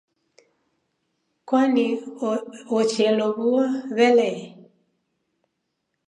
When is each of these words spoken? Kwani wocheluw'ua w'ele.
Kwani 1.47 1.85
wocheluw'ua 2.73 3.65
w'ele. 3.95 4.29